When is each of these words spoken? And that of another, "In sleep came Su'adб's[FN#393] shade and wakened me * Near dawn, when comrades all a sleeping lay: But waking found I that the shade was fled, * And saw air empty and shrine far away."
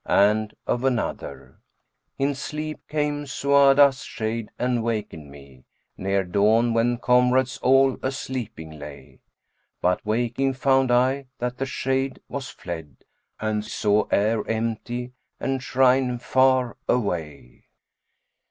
And 0.07 0.49
that 0.49 0.57
of 0.71 0.83
another, 0.83 1.59
"In 2.17 2.33
sleep 2.33 2.79
came 2.87 3.25
Su'adб's[FN#393] 3.27 4.03
shade 4.03 4.49
and 4.57 4.83
wakened 4.83 5.29
me 5.29 5.63
* 5.81 5.95
Near 5.97 6.23
dawn, 6.23 6.73
when 6.73 6.97
comrades 6.97 7.59
all 7.59 7.99
a 8.01 8.11
sleeping 8.11 8.79
lay: 8.79 9.19
But 9.79 10.03
waking 10.03 10.53
found 10.53 10.89
I 10.89 11.27
that 11.37 11.59
the 11.59 11.67
shade 11.67 12.19
was 12.27 12.49
fled, 12.49 13.05
* 13.21 13.39
And 13.39 13.63
saw 13.63 14.05
air 14.09 14.43
empty 14.47 15.11
and 15.39 15.61
shrine 15.61 16.17
far 16.17 16.77
away." 16.89 17.65